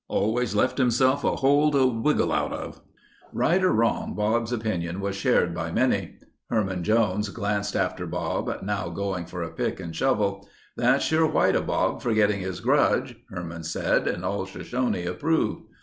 [0.09, 2.81] Always left himself a hole to wiggle out of."
[3.31, 6.17] Right or wrong, Bob's opinion was shared by many.
[6.49, 10.49] Herman Jones glanced after Bob, now going for a pick and shovel.
[10.75, 15.65] "That's sure white of Bob, forgetting his grudge," Herman said and all Shoshone approved.